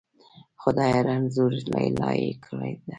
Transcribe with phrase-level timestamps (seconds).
[0.61, 0.99] خدایه!
[1.07, 2.87] رنځوره لیلا یې کړې ده.